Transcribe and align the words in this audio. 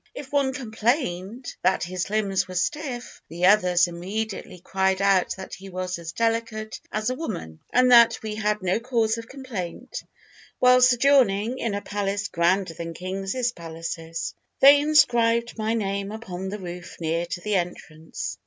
If 0.15 0.31
one 0.31 0.51
complained 0.51 1.53
that 1.61 1.83
his 1.83 2.09
limbs 2.09 2.47
were 2.47 2.55
stiff, 2.55 3.21
the 3.29 3.45
others 3.45 3.87
immediately 3.87 4.57
cried 4.59 4.99
out 4.99 5.35
that 5.37 5.53
he 5.53 5.69
was 5.69 5.99
as 5.99 6.11
delicate 6.11 6.79
as 6.91 7.11
a 7.11 7.13
woman, 7.13 7.59
and 7.71 7.91
that 7.91 8.17
we 8.23 8.33
had 8.33 8.63
no 8.63 8.79
cause 8.79 9.19
of 9.19 9.29
complaint 9.29 10.01
while 10.57 10.81
sojourning 10.81 11.59
in 11.59 11.75
a 11.75 11.83
palace 11.83 12.29
grander 12.29 12.73
than 12.73 12.95
kings' 12.95 13.51
palaces. 13.51 14.33
They 14.59 14.79
inscribed 14.79 15.59
my 15.59 15.75
name 15.75 16.11
upon 16.11 16.49
the 16.49 16.57
roof 16.57 16.99
near 16.99 17.27
to 17.27 17.41
the 17.41 17.53
entrance. 17.53 18.39